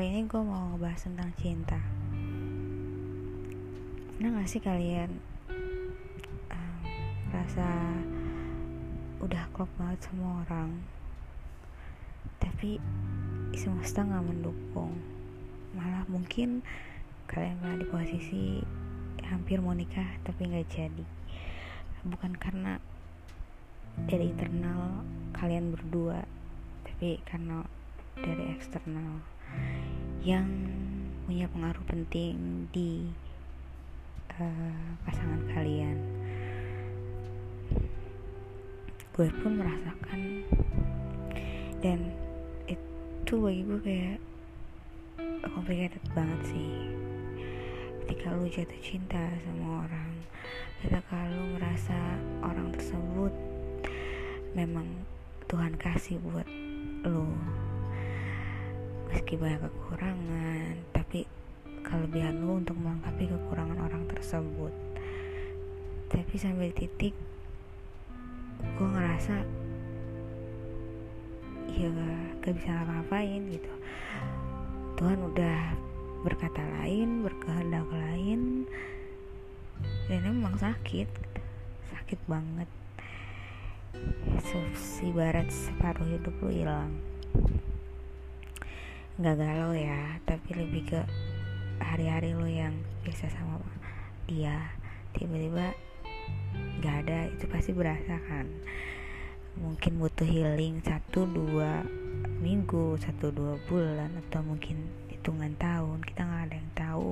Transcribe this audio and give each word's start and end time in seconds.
kali 0.00 0.16
ini 0.16 0.24
gue 0.24 0.40
mau 0.40 0.72
ngebahas 0.72 1.12
tentang 1.12 1.28
cinta. 1.36 1.76
Pernah 4.16 4.40
gak 4.40 4.48
sih 4.48 4.64
kalian 4.64 5.12
um, 6.48 6.80
Rasa 7.28 7.68
Udah 9.20 9.44
klop 9.52 9.68
banget 9.76 10.08
sama 10.08 10.40
orang 10.40 10.72
Tapi 12.40 12.80
Semesta 13.52 14.00
gak 14.00 14.24
mendukung? 14.24 14.96
Malah 15.76 16.08
mungkin 16.08 16.64
Kalian 17.28 17.60
pernah 17.60 17.76
di 17.76 17.84
posisi 17.84 18.44
Hampir 19.28 19.60
mau 19.60 19.76
nikah 19.76 20.16
tapi 20.24 20.48
gak 20.48 20.80
jadi. 20.80 21.04
Bukan 22.08 22.40
karena 22.40 22.80
Dari 24.08 24.32
internal 24.32 25.04
Kalian 25.36 25.76
berdua 25.76 26.24
Tapi 26.88 27.20
karena 27.28 27.68
dari 28.16 28.48
eksternal 28.56 29.29
yang 30.20 30.46
punya 31.24 31.48
pengaruh 31.48 31.84
penting 31.88 32.66
di 32.72 33.08
uh, 34.36 34.94
pasangan 35.08 35.42
kalian. 35.52 35.98
Gue 39.16 39.28
pun 39.40 39.56
merasakan. 39.56 40.44
Dan 41.80 42.12
itu 42.68 43.34
bagi 43.40 43.62
gue 43.64 43.80
kayak 43.80 44.18
complicated 45.54 46.04
banget 46.12 46.40
sih. 46.52 46.72
Ketika 48.04 48.36
lu 48.36 48.44
jatuh 48.50 48.80
cinta 48.82 49.22
sama 49.46 49.88
orang 49.88 50.10
ketika 50.80 51.28
lu 51.28 51.60
merasa 51.60 51.98
orang 52.40 52.72
tersebut 52.72 53.32
memang 54.56 54.88
Tuhan 55.44 55.76
kasih 55.76 56.16
buat 56.24 56.48
lu 57.04 57.28
meski 59.10 59.34
banyak 59.34 59.58
kekurangan 59.58 60.74
tapi 60.94 61.26
kelebihan 61.82 62.46
lu 62.46 62.62
untuk 62.62 62.78
melengkapi 62.78 63.26
kekurangan 63.26 63.78
orang 63.82 64.06
tersebut. 64.06 64.70
Tapi 66.06 66.34
sampai 66.38 66.70
titik 66.70 67.14
gue 68.60 68.88
ngerasa 68.88 69.42
ya 71.74 71.88
gak 72.42 72.54
bisa 72.54 72.70
ngapa-ngapain 72.70 73.42
gitu. 73.50 73.72
Tuhan 74.94 75.18
udah 75.26 75.60
berkata 76.22 76.62
lain 76.78 77.26
berkehendak 77.26 77.88
lain 77.90 78.68
dan 80.06 80.22
emang 80.22 80.54
sakit 80.54 81.08
sakit 81.90 82.20
banget. 82.30 82.68
Si 84.78 85.10
barat 85.10 85.50
separuh 85.50 86.06
hidup 86.06 86.34
lu 86.46 86.50
hilang 86.54 87.09
nggak 89.20 89.36
galau 89.36 89.76
ya 89.76 90.16
tapi 90.24 90.56
lebih 90.56 90.88
ke 90.88 91.00
hari-hari 91.76 92.32
lo 92.32 92.48
yang 92.48 92.72
biasa 93.04 93.28
sama 93.28 93.60
dia. 94.24 94.72
Tiba-tiba 95.12 95.76
nggak 96.80 96.96
ada 97.04 97.28
itu 97.28 97.44
pasti 97.52 97.76
berasa 97.76 98.16
kan. 98.24 98.48
Mungkin 99.60 100.00
butuh 100.00 100.24
healing 100.24 100.80
satu 100.80 101.28
dua 101.28 101.84
minggu 102.40 102.96
satu 102.96 103.28
dua 103.28 103.60
bulan 103.68 104.08
atau 104.24 104.40
mungkin 104.40 104.88
hitungan 105.12 105.52
tahun 105.60 106.00
kita 106.00 106.24
nggak 106.24 106.44
ada 106.48 106.56
yang 106.56 106.72
tahu. 106.72 107.10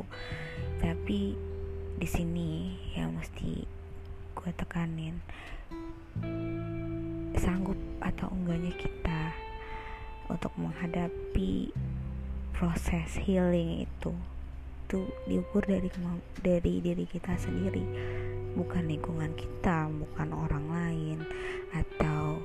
Tapi 0.80 1.36
di 2.00 2.08
sini 2.08 2.72
yang 2.96 3.12
mesti 3.12 3.68
gue 4.32 4.50
tekanin 4.56 5.20
sanggup 7.36 7.76
atau 8.00 8.32
enggaknya 8.32 8.72
kita 8.80 9.34
untuk 10.28 10.52
menghadapi 10.60 11.72
proses 12.58 13.14
healing 13.22 13.86
itu 13.86 14.10
itu 14.88 15.06
diukur 15.30 15.62
dari 15.62 15.86
dari 16.42 16.74
diri 16.82 17.06
kita 17.06 17.38
sendiri. 17.38 17.86
Bukan 18.58 18.90
lingkungan 18.90 19.30
kita 19.38 19.86
bukan 19.86 20.28
orang 20.34 20.66
lain 20.66 21.18
atau 21.70 22.42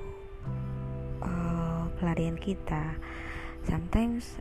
uh, 1.25 1.89
pelarian 1.97 2.37
kita. 2.37 2.93
Sometimes 3.65 4.37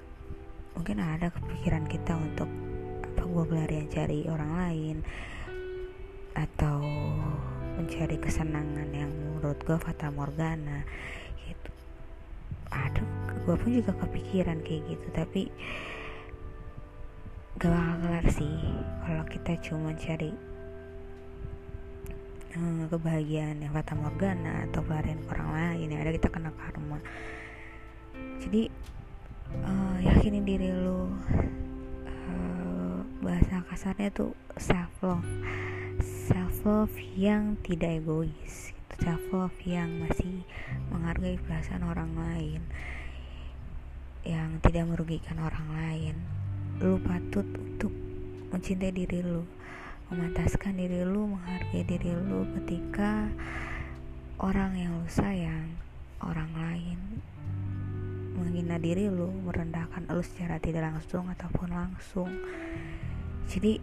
mungkin 0.76 1.00
ada 1.00 1.32
kepikiran 1.32 1.88
kita 1.88 2.20
untuk 2.20 2.50
apa 3.00 3.22
gue 3.24 3.44
pelarian 3.48 3.88
cari 3.88 4.28
orang 4.28 4.52
lain 4.52 4.96
atau 6.36 6.84
mencari 7.80 8.20
kesenangan 8.20 8.90
yang 8.92 9.08
menurut 9.08 9.56
gue 9.64 9.78
fata 9.80 10.12
morgana 10.12 10.84
gue 13.42 13.56
pun 13.58 13.70
juga 13.74 13.92
kepikiran 13.98 14.62
kayak 14.62 14.82
gitu 14.86 15.08
tapi 15.10 15.42
gak 17.58 17.70
bakal 17.70 17.96
kelar 18.02 18.26
sih. 18.30 18.58
Kalau 19.02 19.24
kita 19.26 19.52
cuma 19.62 19.90
cari 19.94 20.32
hmm, 22.54 22.90
kebahagiaan 22.90 23.62
yang 23.62 23.72
fata 23.74 23.94
morgana 23.94 24.66
atau 24.66 24.80
pelarian 24.82 25.20
orang 25.30 25.50
lain 25.54 25.86
yang 25.94 26.00
ada 26.06 26.12
kita 26.14 26.28
kena 26.30 26.50
karma. 26.54 26.98
Jadi 28.42 28.66
uh, 29.62 29.96
yakinin 30.02 30.46
diri 30.46 30.70
lu 30.70 31.10
uh, 32.06 32.98
bahasa 33.22 33.62
kasarnya 33.70 34.10
tuh 34.10 34.34
self 34.58 34.90
love 35.02 35.30
self 36.02 36.54
love 36.66 36.94
yang 37.18 37.58
tidak 37.66 38.02
egois. 38.02 38.70
Self 39.02 39.22
love 39.34 39.58
yang 39.66 40.02
masih 40.02 40.46
menghargai 40.94 41.38
perasaan 41.42 41.82
orang 41.82 42.14
lain 42.14 42.62
yang 44.22 44.62
tidak 44.62 44.86
merugikan 44.86 45.38
orang 45.42 45.66
lain. 45.74 46.16
Lu 46.78 46.98
patut 47.02 47.46
untuk 47.58 47.92
mencintai 48.52 48.92
diri 48.92 49.24
lu 49.24 49.42
memantaskan 50.12 50.76
diri 50.76 51.08
lu 51.08 51.24
menghargai 51.24 51.88
diri 51.88 52.12
lu 52.12 52.44
ketika 52.60 53.32
orang 54.36 54.76
yang 54.76 54.92
lu 55.00 55.08
sayang 55.08 55.72
orang 56.20 56.52
lain 56.52 57.00
menghina 58.36 58.76
diri 58.76 59.08
lu 59.08 59.32
merendahkan 59.48 60.04
lu 60.12 60.20
secara 60.20 60.60
tidak 60.60 60.84
langsung 60.84 61.32
ataupun 61.32 61.72
langsung. 61.72 62.28
Jadi 63.48 63.80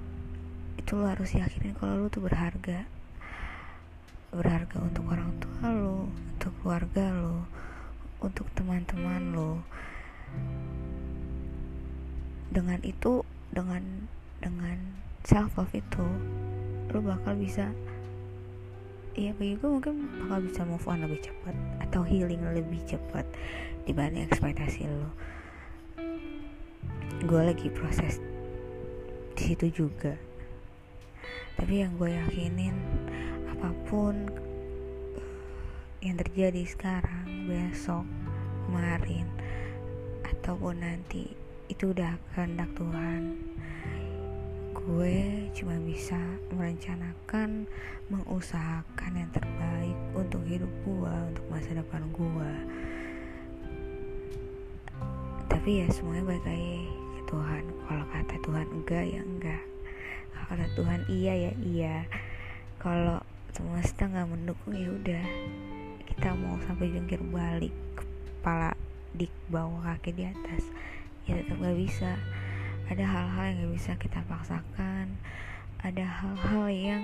itu 0.77 0.91
lu 0.93 1.05
harus 1.09 1.33
yakinin 1.33 1.73
kalau 1.73 2.05
lu 2.05 2.07
tuh 2.13 2.21
berharga. 2.21 2.85
Berharga 4.29 4.77
untuk 4.85 5.09
orang 5.09 5.33
tua 5.41 5.73
lu 5.73 6.13
untuk 6.37 6.53
keluarga 6.61 7.09
lu 7.09 7.41
untuk 8.21 8.45
teman-teman 8.53 9.33
lu 9.33 9.57
dengan 12.49 12.79
itu 12.81 13.21
dengan 13.53 14.09
dengan 14.41 14.77
self 15.25 15.53
love 15.59 15.73
itu 15.75 16.07
lo 16.89 16.99
bakal 17.05 17.37
bisa 17.37 17.69
ya 19.13 19.35
bagi 19.35 19.59
gue 19.59 19.69
mungkin 19.69 20.09
bakal 20.25 20.39
bisa 20.47 20.61
move 20.65 20.85
on 20.89 21.05
lebih 21.05 21.21
cepat 21.21 21.55
atau 21.85 22.01
healing 22.01 22.41
lebih 22.55 22.81
cepat 22.89 23.27
dibanding 23.85 24.25
ekspektasi 24.25 24.89
lo 24.89 25.09
gue 27.19 27.41
lagi 27.43 27.67
proses 27.67 28.23
di 29.39 29.55
situ 29.55 29.67
juga. 29.71 30.15
Tapi 31.59 31.83
yang 31.83 31.95
gue 31.95 32.11
yakinin 32.11 32.75
apa 33.55 33.75
pun 33.87 34.27
yang 35.99 36.15
terjadi 36.15 36.63
sekarang 36.63 37.47
besok 37.47 38.07
kemarin 38.67 39.27
ataupun 40.39 40.81
nanti 40.81 41.31
itu 41.67 41.91
udah 41.91 42.15
kehendak 42.33 42.71
Tuhan. 42.73 43.37
Gue 44.73 45.47
cuma 45.53 45.75
bisa 45.83 46.17
merencanakan 46.55 47.69
mengusahakan 48.09 49.11
yang 49.13 49.29
terbaik 49.35 49.97
untuk 50.17 50.41
hidup 50.49 50.71
gue 50.87 51.13
untuk 51.29 51.45
masa 51.51 51.77
depan 51.77 52.01
gue 52.15 52.53
tapi 55.59 55.83
ya 55.83 55.91
semuanya 55.91 56.23
baik 56.23 56.45
lagi 56.47 56.87
ke 56.87 57.21
Tuhan. 57.35 57.63
Kalau 57.83 58.05
kata 58.15 58.35
Tuhan 58.47 58.67
enggak 58.79 59.03
ya 59.11 59.21
enggak. 59.27 59.63
Kalau 60.47 60.67
Tuhan 60.71 61.01
iya 61.11 61.33
ya 61.35 61.53
iya. 61.59 61.95
Kalau 62.79 63.19
semesta 63.51 64.07
nggak 64.07 64.29
mendukung 64.31 64.71
ya 64.71 64.87
udah. 64.87 65.25
Kita 66.07 66.31
mau 66.39 66.55
sampai 66.63 66.95
jungkir 66.95 67.19
balik 67.27 67.75
kepala 67.91 68.71
di 69.13 69.27
bawah 69.49 69.81
kaki 69.83 70.13
di 70.13 70.23
atas. 70.27 70.69
Ya 71.25 71.39
tetap 71.41 71.61
gak 71.61 71.77
bisa. 71.77 72.17
Ada 72.89 73.05
hal-hal 73.05 73.43
yang 73.49 73.57
gak 73.65 73.73
bisa 73.77 73.91
kita 74.01 74.19
paksakan. 74.25 75.17
Ada 75.79 76.05
hal-hal 76.05 76.65
yang 76.73 77.03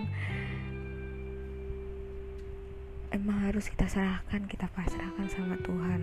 emang 3.15 3.47
harus 3.47 3.71
kita 3.71 3.87
serahkan 3.87 4.49
kita 4.49 4.67
pasrahkan 4.73 5.27
sama 5.31 5.55
Tuhan. 5.63 6.01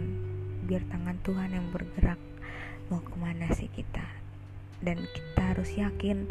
Biar 0.65 0.83
tangan 0.89 1.19
Tuhan 1.27 1.51
yang 1.53 1.67
bergerak 1.75 2.21
mau 2.89 3.03
ke 3.03 3.15
mana 3.19 3.51
sih 3.53 3.69
kita. 3.69 4.07
Dan 4.83 4.99
kita 5.03 5.55
harus 5.55 5.71
yakin 5.79 6.27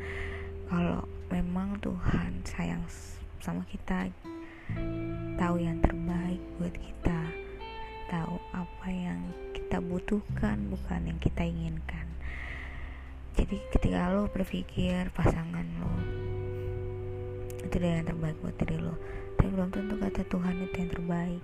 kalau 0.68 1.08
memang 1.32 1.80
Tuhan 1.80 2.44
sayang 2.44 2.84
sama 3.40 3.64
kita 3.68 4.12
tahu 5.40 5.56
yang 5.58 5.80
terbaik 5.84 6.40
buat 6.60 6.76
kita 6.76 7.20
tahu 8.12 8.36
apa 8.52 8.88
yang 8.92 9.20
kita 9.72 9.88
butuhkan 9.88 10.68
bukan 10.68 11.00
yang 11.08 11.16
kita 11.24 11.48
inginkan. 11.48 12.04
Jadi 13.40 13.56
ketika 13.72 14.12
lo 14.12 14.28
berpikir 14.28 15.08
pasangan 15.16 15.64
lo 15.80 15.96
itu 17.64 17.80
dia 17.80 18.04
yang 18.04 18.12
terbaik 18.12 18.36
buat 18.44 18.52
diri 18.60 18.76
lo 18.84 19.00
tapi 19.40 19.48
belum 19.48 19.72
tentu 19.72 19.96
kata 19.96 20.28
Tuhan 20.28 20.68
itu 20.68 20.76
yang 20.76 20.92
terbaik. 20.92 21.44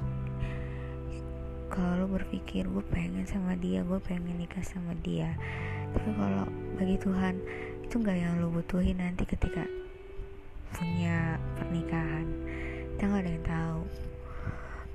Kalau 1.71 2.03
lo 2.03 2.05
berpikir 2.11 2.67
gue 2.67 2.83
pengen 2.91 3.23
sama 3.23 3.55
dia 3.55 3.87
gue 3.87 3.95
pengen 4.03 4.35
nikah 4.35 4.59
sama 4.59 4.91
dia 4.99 5.31
tapi 5.95 6.11
kalau 6.19 6.51
bagi 6.75 6.99
Tuhan 6.99 7.39
itu 7.87 7.95
nggak 7.95 8.17
yang 8.27 8.43
lo 8.43 8.51
butuhin 8.51 8.99
nanti 8.99 9.23
ketika 9.23 9.63
punya 10.75 11.39
pernikahan. 11.55 12.27
Kita 12.91 13.07
nggak 13.07 13.23
ada 13.23 13.31
yang 13.31 13.45
tahu 13.47 13.81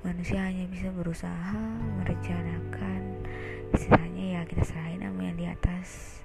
manusia 0.03 0.43
hanya 0.43 0.67
bisa 0.67 0.91
berusaha 0.91 1.63
merencanakan. 2.03 3.23
Istilahnya 3.71 4.23
ya 4.35 4.41
kita 4.43 4.63
serahin 4.67 4.99
sama 4.99 5.21
yang 5.23 5.37
di 5.39 5.47
atas. 5.47 6.19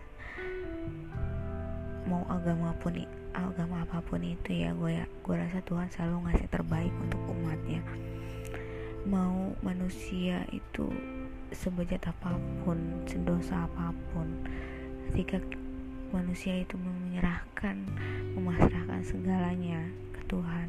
Mau 2.10 2.26
agama 2.26 2.74
pun 2.82 2.98
agama 3.30 3.86
apa 3.86 4.02
pun 4.02 4.18
itu 4.26 4.66
ya 4.66 4.74
gue 4.74 4.98
ya 4.98 5.06
gue 5.06 5.34
rasa 5.38 5.62
Tuhan 5.62 5.86
selalu 5.94 6.26
ngasih 6.26 6.48
terbaik 6.50 6.94
untuk 6.98 7.22
umatnya. 7.30 7.82
Mau 9.06 9.54
manusia 9.62 10.42
itu 10.50 10.90
sebejat 11.54 12.10
apa 12.10 12.34
pun 12.66 13.06
sedosa 13.06 13.70
apa 13.70 13.94
pun 14.10 14.26
ketika 15.08 15.38
manusia 16.10 16.58
itu 16.60 16.74
menyerahkan 16.76 17.86
memasrahkan 18.34 19.00
segalanya 19.06 19.86
ke 20.12 20.20
Tuhan 20.28 20.68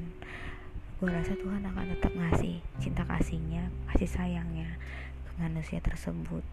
gue 0.99 1.07
rasa 1.07 1.31
Tuhan 1.39 1.63
akan 1.63 1.95
tetap 1.95 2.11
ngasih 2.11 2.59
cinta 2.83 3.07
kasihnya 3.07 3.71
kasih 3.87 4.11
sayangnya 4.11 4.75
ke 5.23 5.31
manusia 5.39 5.79
tersebut. 5.79 6.43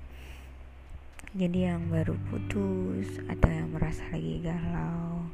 Jadi 1.34 1.66
yang 1.66 1.90
baru 1.90 2.14
putus 2.30 3.18
atau 3.26 3.50
yang 3.50 3.74
merasa 3.74 4.06
lagi 4.14 4.38
galau 4.46 5.26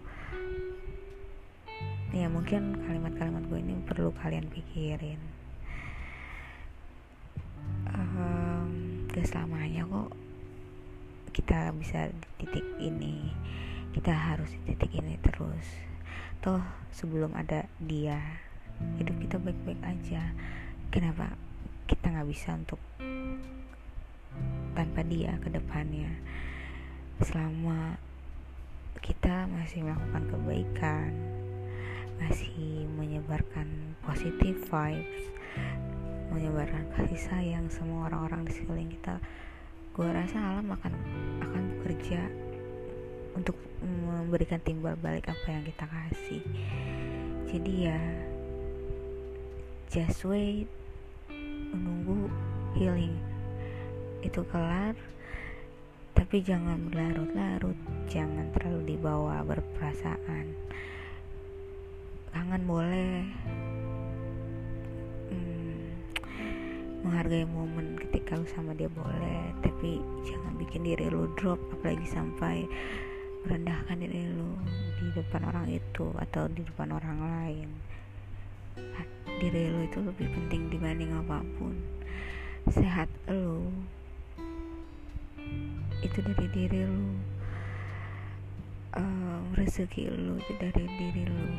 ya 2.12 2.29
mungkin 2.29 2.76
kalimat-kalimat 2.85 3.41
gue 3.49 3.61
ini 3.61 3.76
perlu 3.88 4.12
kalian 4.17 4.44
pikirin. 4.53 5.20
Um, 7.88 9.05
gak 9.09 9.29
selamanya 9.29 9.88
kok 9.88 10.12
kita 11.32 11.73
bisa 11.76 12.12
di 12.12 12.25
titik 12.37 12.64
ini. 12.81 13.32
Kita 13.93 14.12
harus 14.12 14.53
di 14.53 14.73
titik 14.73 14.93
ini 14.97 15.17
terus. 15.25 15.64
Toh 16.44 16.61
sebelum 16.93 17.32
ada 17.32 17.64
dia 17.81 18.20
hidup 18.99 19.17
kita 19.20 19.37
baik-baik 19.40 19.81
aja. 19.84 20.23
Kenapa 20.93 21.34
kita 21.88 22.12
nggak 22.12 22.29
bisa 22.29 22.55
untuk 22.56 22.81
tanpa 24.76 25.00
dia 25.05 25.37
ke 25.40 25.49
depannya? 25.50 26.11
Selama 27.23 27.96
kita 29.02 29.50
masih 29.50 29.82
melakukan 29.82 30.25
kebaikan 30.31 31.11
masih 32.23 32.87
menyebarkan 32.94 33.99
positive 34.06 34.62
vibes 34.70 35.26
menyebarkan 36.31 36.87
kasih 36.94 37.19
sayang 37.19 37.67
semua 37.67 38.06
orang-orang 38.06 38.46
di 38.46 38.52
sekeliling 38.55 38.94
kita 38.94 39.19
gue 39.93 40.06
rasa 40.06 40.38
alam 40.38 40.70
akan 40.70 40.94
akan 41.44 41.62
bekerja 41.82 42.23
untuk 43.35 43.58
memberikan 43.82 44.62
timbal 44.62 44.96
balik 44.96 45.28
apa 45.28 45.46
yang 45.50 45.64
kita 45.67 45.85
kasih. 45.85 46.43
Jadi 47.50 47.73
ya 47.90 48.00
just 49.93 50.25
wait. 50.25 50.65
Menunggu 51.29 52.33
healing. 52.73 53.12
Itu 54.25 54.41
kelar 54.49 54.97
tapi 56.17 56.41
jangan 56.41 56.89
berlarut-larut. 56.89 57.77
Jangan 58.09 58.49
terlalu 58.56 58.97
dibawa 58.97 59.44
berperasaan. 59.44 60.49
Kangen 62.33 62.65
boleh. 62.65 63.21
Hmm, 65.29 65.85
menghargai 67.05 67.45
momen 67.45 68.00
ketika 68.00 68.41
lu 68.41 68.49
sama 68.49 68.73
dia 68.73 68.88
boleh 68.88 69.53
tapi 69.61 70.00
jangan 70.25 70.56
bikin 70.56 70.88
diri 70.88 71.12
lu 71.12 71.29
drop 71.37 71.61
apalagi 71.69 72.09
sampai 72.09 72.65
merendahkan 73.45 74.00
diri 74.00 74.25
lu 74.25 74.56
di 75.00 75.12
depan 75.21 75.45
orang 75.53 75.69
itu 75.69 76.12
atau 76.17 76.49
di 76.49 76.65
depan 76.65 76.97
orang 76.97 77.19
lain 77.21 77.69
diri 79.43 79.75
lu 79.75 79.83
itu 79.83 79.99
lebih 79.99 80.31
penting 80.31 80.71
dibanding 80.71 81.11
apa 81.19 81.43
pun. 81.59 81.75
Sehat 82.71 83.11
lu. 83.27 83.75
Itu 85.99 86.23
dari 86.23 86.47
diri 86.55 86.87
lu. 86.87 87.19
Um, 88.94 89.50
rezeki 89.59 90.15
lu 90.15 90.39
itu 90.39 90.53
dari 90.62 90.85
diri 90.87 91.23
lu. 91.27 91.50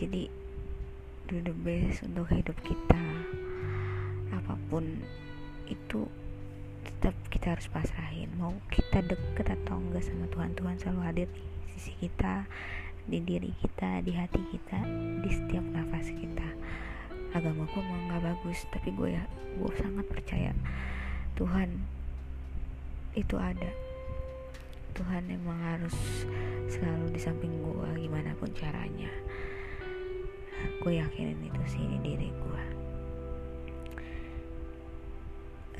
Jadi 0.00 0.32
do 1.28 1.44
the 1.44 1.52
best 1.60 2.00
untuk 2.08 2.24
hidup 2.32 2.56
kita. 2.64 3.04
Apa 4.32 4.56
pun 4.72 5.04
itu 5.68 6.08
tetap 6.88 7.12
kita 7.28 7.52
harus 7.52 7.68
pasrahin. 7.68 8.32
Mau 8.40 8.56
kita 8.72 9.04
deket 9.04 9.52
atau 9.60 9.76
enggak 9.76 10.08
sama 10.08 10.24
Tuhan 10.32 10.56
Tuhan 10.56 10.76
selalu 10.80 11.00
hadir 11.04 11.28
di 11.28 11.44
sisi 11.76 11.92
kita 12.00 12.48
di 13.08 13.24
diri 13.24 13.48
kita 13.56 14.04
di 14.04 14.12
hati 14.12 14.40
kita 14.52 14.80
di 15.24 15.30
setiap 15.32 15.64
nafas 15.72 16.12
kita. 16.12 16.48
Agamaku 17.32 17.80
mau 17.80 17.98
nggak 18.08 18.22
bagus 18.24 18.68
tapi 18.68 18.92
gue 18.92 19.16
ya 19.16 19.24
gue 19.58 19.72
sangat 19.80 20.06
percaya 20.06 20.52
Tuhan 21.34 21.72
itu 23.16 23.34
ada. 23.40 23.72
Tuhan 24.92 25.30
emang 25.32 25.58
harus 25.58 25.96
selalu 26.68 27.16
di 27.16 27.20
samping 27.20 27.52
gue 27.64 27.88
gimana 28.04 28.36
pun 28.36 28.52
caranya. 28.52 29.08
Gue 30.84 31.00
yakinin 31.00 31.40
itu 31.42 31.62
sih 31.64 31.82
di 31.82 31.98
diri 32.04 32.28
gue 32.28 32.48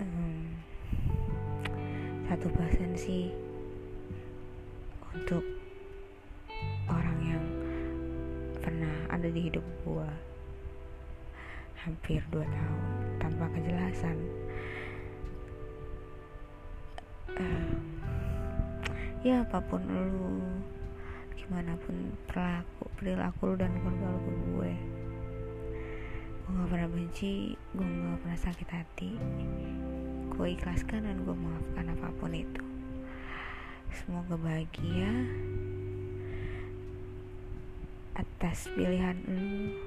um, 0.01 0.47
satu 2.31 2.47
persen 2.55 2.95
sih 2.95 3.35
untuk 5.15 5.43
ada 9.19 9.35
di 9.35 9.50
hidup 9.50 9.67
gue 9.82 10.11
hampir 11.83 12.23
dua 12.31 12.47
tahun 12.47 12.83
tanpa 13.19 13.50
kejelasan. 13.50 14.14
Ya 19.26 19.43
apa 19.43 19.59
pun 19.59 19.83
lu 19.83 20.38
gimana 21.35 21.75
pun 21.83 22.14
perilaku 22.31 22.87
perilaku 22.95 23.40
lu 23.50 23.54
dan 23.59 23.75
ke 23.75 23.90
gue 23.90 24.73
gue 26.47 26.52
gak 26.54 26.71
pernah 26.71 26.88
benci 26.88 27.59
gue 27.75 27.83
gak 27.83 28.23
pernah 28.23 28.38
sakit 28.38 28.69
hati. 28.71 29.11
Gue 30.31 30.54
ikhlaskan 30.54 31.11
dan 31.11 31.26
gue 31.26 31.35
maafkan 31.35 31.90
apa 31.90 32.09
pun 32.23 32.31
itu. 32.38 32.62
Semoga 33.90 34.38
bahagia 34.38 35.11
atas 38.19 38.67
pilihan 38.75 39.15
lu. 39.31 39.79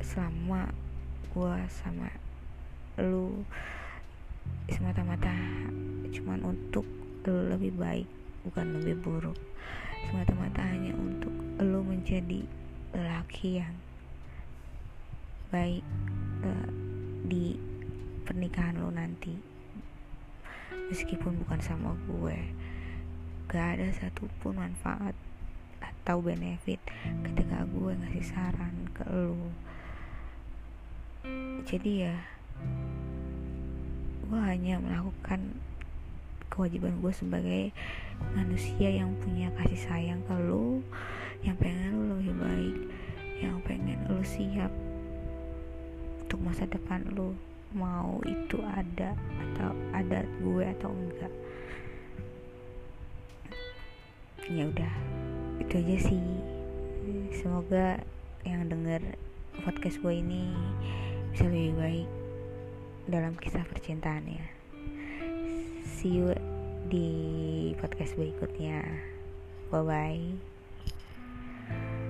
Selama 0.00 0.72
gue 1.36 1.56
sama 1.68 2.08
lu 2.96 3.44
semata-mata 4.72 5.36
cuman 6.08 6.40
untuk 6.48 6.88
lo 7.28 7.52
lebih 7.52 7.76
baik 7.76 8.08
bukan 8.48 8.80
lebih 8.80 8.96
buruk. 9.04 9.36
Semata-mata 10.08 10.64
hanya 10.64 10.96
untuk 10.96 11.34
lo 11.60 11.84
menjadi 11.84 12.48
lelaki 12.96 13.60
yang 13.60 13.76
baik 15.52 15.84
uh, 16.40 16.68
di 17.28 17.60
pernikahan 18.24 18.80
lo 18.80 18.88
nanti. 18.88 19.36
Meskipun 20.88 21.36
bukan 21.44 21.60
sama 21.60 21.92
gue 22.08 22.38
gak 23.46 23.78
ada 23.78 23.90
satupun 23.94 24.58
manfaat 24.58 25.14
atau 26.06 26.22
benefit 26.22 26.78
ketika 27.26 27.66
gue 27.66 27.90
ngasih 27.98 28.22
saran 28.30 28.86
ke 28.94 29.02
lo 29.10 29.50
jadi 31.66 32.14
ya 32.14 32.16
gue 34.30 34.38
hanya 34.38 34.78
melakukan 34.78 35.58
kewajiban 36.46 36.94
gue 37.02 37.10
sebagai 37.10 37.62
manusia 38.38 38.86
yang 38.86 39.18
punya 39.18 39.50
kasih 39.58 39.82
sayang 39.82 40.22
ke 40.30 40.38
lo 40.46 40.78
yang 41.42 41.58
pengen 41.58 41.98
lo 41.98 42.14
lebih 42.22 42.38
baik 42.38 42.78
yang 43.42 43.58
pengen 43.66 43.98
lo 44.06 44.22
siap 44.22 44.70
untuk 46.22 46.38
masa 46.38 46.70
depan 46.70 47.02
lo 47.18 47.34
mau 47.74 48.22
itu 48.22 48.62
ada 48.62 49.10
atau 49.42 49.74
ada 49.90 50.22
gue 50.38 50.64
atau 50.78 50.90
enggak. 50.94 51.34
Ya 54.46 54.70
udah 54.70 55.15
itu 55.60 55.74
aja 55.80 55.96
sih. 56.10 56.24
Semoga 57.36 58.00
yang 58.42 58.66
denger 58.70 59.02
podcast 59.62 59.98
gue 60.02 60.14
ini 60.20 60.50
bisa 61.32 61.46
lebih 61.48 61.74
baik 61.78 62.08
dalam 63.06 63.34
kisah 63.38 63.64
percintaan 63.66 64.26
ya. 64.26 64.46
See 65.86 66.18
you 66.22 66.34
di 66.90 67.08
podcast 67.78 68.14
berikutnya. 68.14 68.82
Bye 69.70 69.82
bye 71.66 72.05